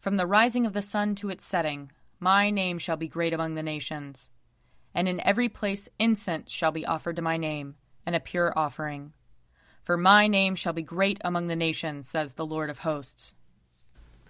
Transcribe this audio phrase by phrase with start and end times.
[0.00, 1.90] From the rising of the sun to its setting,
[2.20, 4.30] my name shall be great among the nations.
[4.94, 7.74] And in every place incense shall be offered to my name,
[8.06, 9.12] and a pure offering.
[9.82, 13.34] For my name shall be great among the nations, says the Lord of hosts.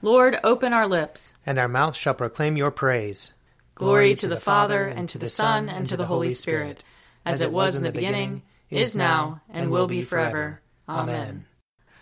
[0.00, 3.32] Lord, open our lips, and our mouth shall proclaim your praise.
[3.74, 6.82] Glory to the Father, and to the Son, and to the Holy Spirit,
[7.24, 10.60] as it was in the beginning, is now, and will be forever.
[10.88, 11.46] Amen.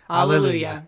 [0.09, 0.87] Alleluia.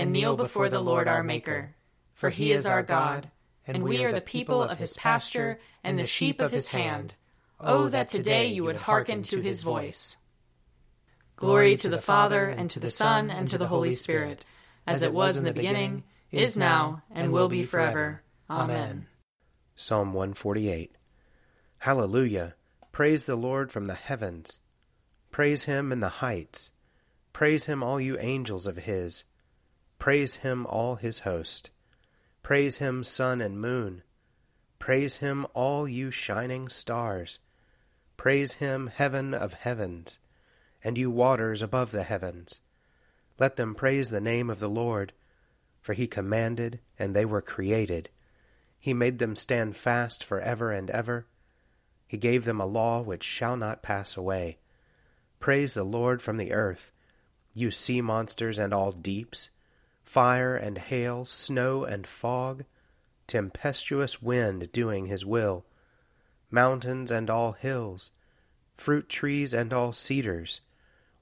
[0.00, 1.74] and kneel before the Lord our Maker.
[2.14, 3.30] For he is our God,
[3.66, 7.14] and we are the people of his pasture and the sheep of his hand.
[7.60, 10.16] Oh, that today you would hearken to his voice.
[11.36, 14.42] Glory to the Father, and to the Son, and to the Holy Spirit,
[14.86, 18.22] as it was in the beginning, is now, and will be forever.
[18.48, 19.06] Amen.
[19.76, 20.96] Psalm 148
[21.80, 22.54] Hallelujah!
[22.90, 24.60] Praise the Lord from the heavens.
[25.30, 26.70] Praise him in the heights.
[27.34, 29.24] Praise him, all you angels of his.
[30.00, 31.68] Praise him, all his host.
[32.42, 34.02] Praise him, sun and moon.
[34.78, 37.38] Praise him, all you shining stars.
[38.16, 40.18] Praise him, heaven of heavens,
[40.82, 42.62] and you waters above the heavens.
[43.38, 45.12] Let them praise the name of the Lord,
[45.82, 48.08] for he commanded, and they were created.
[48.78, 51.26] He made them stand fast for ever and ever.
[52.06, 54.60] He gave them a law which shall not pass away.
[55.40, 56.90] Praise the Lord from the earth,
[57.52, 59.50] you sea monsters and all deeps,
[60.10, 62.64] fire and hail, snow and fog,
[63.28, 65.64] tempestuous wind doing his will,
[66.50, 68.10] mountains and all hills,
[68.76, 70.62] fruit trees and all cedars,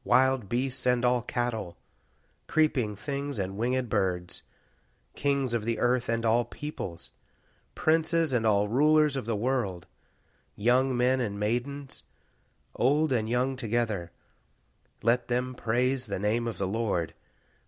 [0.04, 1.76] wild beasts and all cattle,
[2.46, 4.40] creeping things and winged birds,
[5.14, 7.10] kings of the earth and all peoples,
[7.74, 9.86] princes and all rulers of the world,
[10.56, 12.04] young men and maidens,
[12.74, 14.12] old and young together.
[15.02, 17.12] Let them praise the name of the Lord,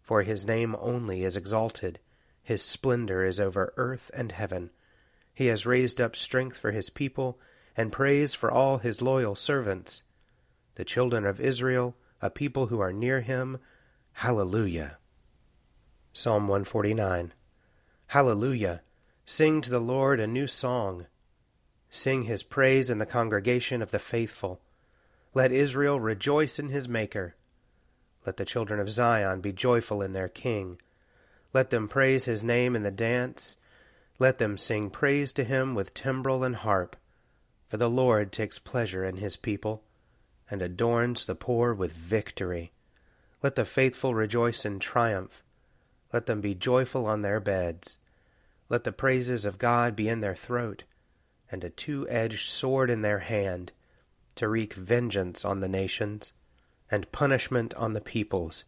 [0.03, 1.99] for his name only is exalted.
[2.43, 4.71] His splendor is over earth and heaven.
[5.35, 7.39] He has raised up strength for his people,
[7.77, 10.03] and praise for all his loyal servants.
[10.75, 13.59] The children of Israel, a people who are near him.
[14.15, 14.99] Hallelujah.
[16.13, 17.33] Psalm 149
[18.09, 18.83] Hallelujah.
[19.25, 21.07] Sing to the Lord a new song.
[21.89, 24.61] Sing his praise in the congregation of the faithful.
[25.35, 27.37] Let Israel rejoice in his Maker.
[28.27, 30.79] Let the children of Zion be joyful in their King.
[31.53, 33.57] Let them praise his name in the dance.
[34.19, 36.97] Let them sing praise to him with timbrel and harp.
[37.69, 39.85] For the Lord takes pleasure in his people,
[40.51, 42.73] and adorns the poor with victory.
[43.43, 45.43] Let the faithful rejoice in triumph.
[46.13, 47.99] Let them be joyful on their beds.
[48.69, 50.83] Let the praises of God be in their throat,
[51.51, 53.73] and a two edged sword in their hand,
[54.35, 56.33] to wreak vengeance on the nations,
[56.91, 58.65] and punishment on the peoples,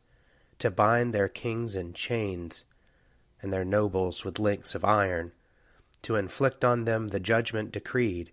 [0.59, 2.65] to bind their kings in chains,
[3.41, 5.33] and their nobles with links of iron,
[6.03, 8.31] to inflict on them the judgment decreed.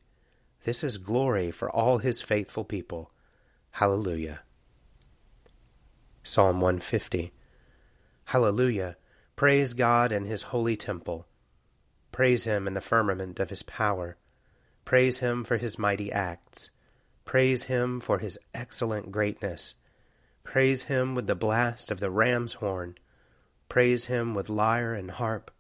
[0.64, 3.12] This is glory for all his faithful people.
[3.72, 4.42] Hallelujah.
[6.24, 7.32] Psalm 150
[8.26, 8.98] Hallelujah.
[9.36, 11.26] Praise God in his holy temple.
[12.12, 14.18] Praise him in the firmament of his power.
[14.86, 16.70] Praise him for his mighty acts.
[17.30, 19.76] Praise him for his excellent greatness.
[20.44, 22.98] Praise him with the blast of the ram's horn.
[23.70, 25.52] Praise him with lyre and harp.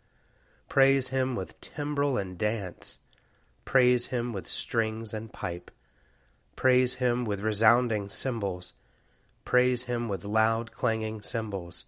[0.68, 2.98] Praise him with timbrel and dance.
[3.66, 5.70] Praise him with strings and pipe.
[6.56, 8.74] Praise him with resounding cymbals.
[9.46, 11.86] Praise him with loud clanging cymbals.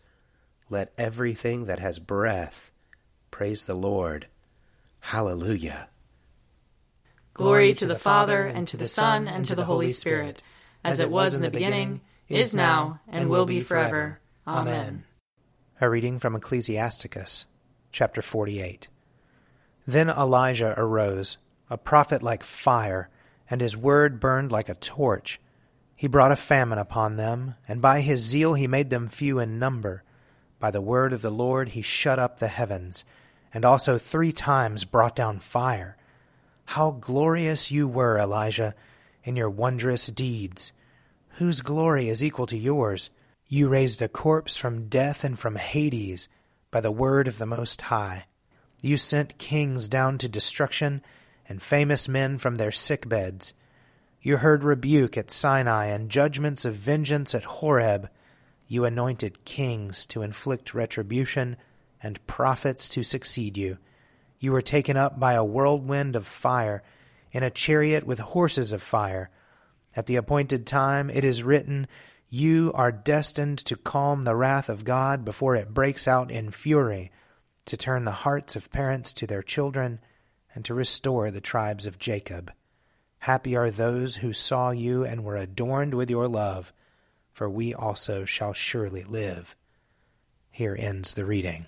[0.70, 2.70] Let everything that has breath
[3.31, 4.28] praise the Lord.
[5.00, 5.88] Hallelujah.
[7.41, 10.43] Glory to the Father, and to the Son, and to the Holy Spirit,
[10.84, 14.20] as it was in the beginning, is now, and will be forever.
[14.46, 15.05] Amen.
[15.79, 17.47] A reading from Ecclesiasticus,
[17.91, 18.90] chapter 48.
[19.88, 23.09] Then Elijah arose, a prophet like fire,
[23.49, 25.41] and his word burned like a torch.
[25.96, 29.58] He brought a famine upon them, and by his zeal he made them few in
[29.58, 30.03] number.
[30.59, 33.03] By the word of the Lord he shut up the heavens,
[33.52, 35.97] and also three times brought down fire.
[36.76, 38.76] How glorious you were, Elijah,
[39.26, 40.72] in your wondrous deeds!
[41.32, 43.09] Whose glory is equal to yours?
[43.46, 46.29] You raised a corpse from death and from Hades
[46.72, 48.23] by the word of the Most High.
[48.79, 51.02] You sent kings down to destruction
[51.46, 53.52] and famous men from their sick beds.
[54.22, 58.09] You heard rebuke at Sinai and judgments of vengeance at Horeb.
[58.70, 61.58] You anointed kings to inflict retribution
[62.02, 63.78] and prophets to succeed you.
[64.41, 66.82] You were taken up by a whirlwind of fire
[67.32, 69.29] in a chariot with horses of fire.
[69.96, 71.88] At the appointed time it is written,
[72.28, 77.11] You are destined to calm the wrath of God before it breaks out in fury,
[77.66, 79.99] to turn the hearts of parents to their children,
[80.55, 82.52] and to restore the tribes of Jacob.
[83.20, 86.73] Happy are those who saw you and were adorned with your love,
[87.32, 89.55] for we also shall surely live.
[90.49, 91.67] Here ends the reading.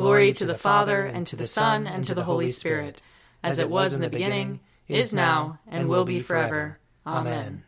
[0.00, 3.02] Glory to the Father, and to the Son, and to the Holy Spirit,
[3.42, 6.78] as it was in the beginning is now, and will be forever.
[7.06, 7.64] Amen.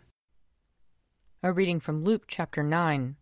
[1.43, 3.17] A reading from Luke chapter 9.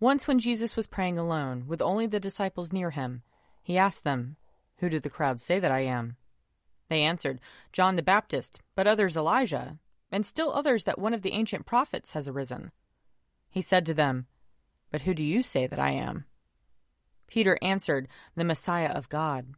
[0.00, 3.22] Once, when Jesus was praying alone, with only the disciples near him,
[3.62, 4.36] he asked them,
[4.80, 6.16] Who do the crowds say that I am?
[6.90, 7.40] They answered,
[7.72, 9.78] John the Baptist, but others Elijah,
[10.12, 12.70] and still others that one of the ancient prophets has arisen.
[13.48, 14.26] He said to them,
[14.90, 16.26] But who do you say that I am?
[17.28, 19.54] Peter answered, The Messiah of God.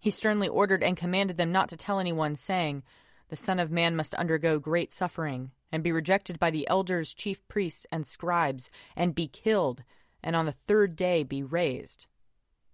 [0.00, 2.82] He sternly ordered and commanded them not to tell anyone, saying,
[3.28, 7.46] The Son of Man must undergo great suffering, and be rejected by the elders, chief
[7.48, 9.82] priests, and scribes, and be killed,
[10.22, 12.06] and on the third day be raised.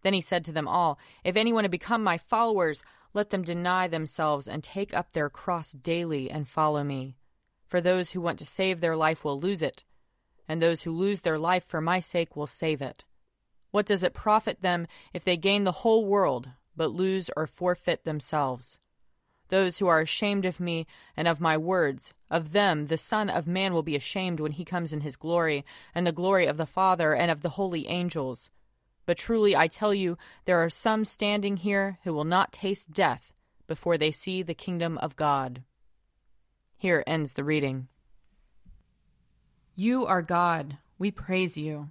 [0.03, 2.85] Then he said to them all, If anyone would become my followers,
[3.15, 7.17] let them deny themselves and take up their cross daily and follow me.
[7.67, 9.85] For those who want to save their life will lose it,
[10.47, 13.05] and those who lose their life for my sake will save it.
[13.75, 18.05] What does it profit them if they gain the whole world but lose or forfeit
[18.05, 18.79] themselves.
[19.49, 20.87] Those who are ashamed of me
[21.17, 24.65] and of my words, of them the Son of Man will be ashamed when he
[24.65, 28.49] comes in his glory, and the glory of the Father and of the holy angels.
[29.07, 33.33] But truly I tell you, there are some standing here who will not taste death
[33.67, 35.65] before they see the kingdom of God.
[36.77, 37.89] Here ends the reading.
[39.75, 41.91] You are God, we praise you.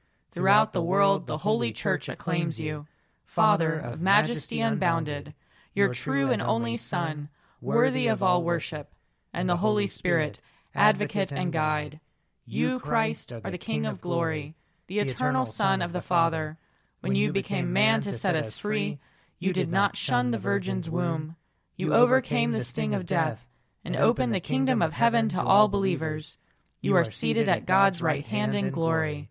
[0.31, 2.87] Throughout the world, the holy church acclaims you.
[3.25, 5.33] Father of majesty unbounded,
[5.73, 7.29] your true and only Son,
[7.61, 8.93] worthy of all worship,
[9.33, 10.39] and the Holy Spirit,
[10.75, 11.99] advocate and guide.
[12.45, 14.55] You, Christ, are the King of glory,
[14.87, 16.57] the eternal Son of the Father.
[16.99, 18.99] When you became man to set us free,
[19.39, 21.35] you did not shun the Virgin's womb.
[21.75, 23.47] You overcame the sting of death
[23.83, 26.37] and opened the kingdom of heaven to all believers.
[26.79, 29.30] You are seated at God's right hand in glory.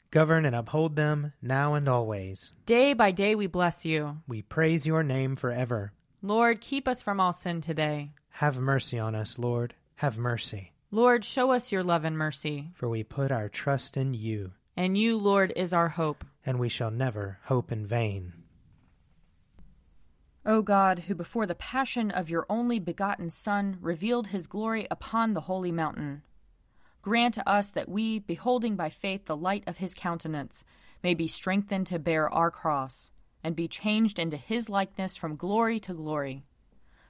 [0.11, 2.51] Govern and uphold them now and always.
[2.65, 4.17] Day by day we bless you.
[4.27, 5.93] We praise your name forever.
[6.21, 8.11] Lord, keep us from all sin today.
[8.31, 9.73] Have mercy on us, Lord.
[9.95, 10.73] Have mercy.
[10.91, 12.71] Lord, show us your love and mercy.
[12.75, 14.51] For we put our trust in you.
[14.75, 16.25] And you, Lord, is our hope.
[16.45, 18.33] And we shall never hope in vain.
[20.45, 25.33] O God, who before the passion of your only begotten Son revealed his glory upon
[25.33, 26.23] the holy mountain,
[27.01, 30.63] grant to us that we, beholding by faith the light of his countenance,
[31.03, 33.11] may be strengthened to bear our cross,
[33.43, 36.43] and be changed into his likeness from glory to glory.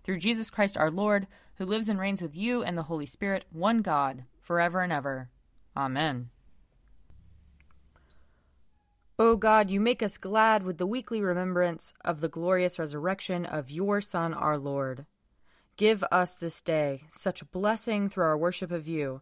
[0.03, 3.45] Through Jesus Christ our Lord, who lives and reigns with you and the Holy Spirit,
[3.51, 5.29] one God, forever and ever.
[5.75, 6.29] Amen.
[9.19, 13.69] O God, you make us glad with the weekly remembrance of the glorious resurrection of
[13.69, 15.05] your Son, our Lord.
[15.77, 19.21] Give us this day such blessing through our worship of you,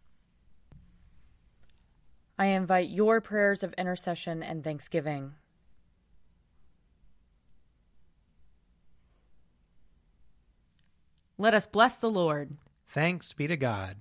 [2.37, 5.33] I invite your prayers of intercession and thanksgiving.
[11.37, 12.57] Let us bless the Lord.
[12.87, 13.97] Thanks be to God.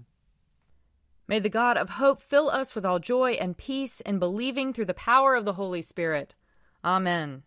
[1.27, 4.87] May the God of hope fill us with all joy and peace in believing through
[4.87, 6.35] the power of the Holy Spirit.
[6.85, 7.45] Amen.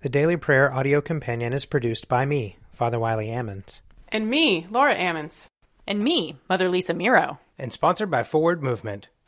[0.00, 3.80] The Daily Prayer audio companion is produced by me, Father Wiley Ammons.
[4.08, 5.48] And me, Laura Ammons.
[5.86, 7.40] And me, Mother Lisa Miro.
[7.58, 9.08] And sponsored by Forward Movement.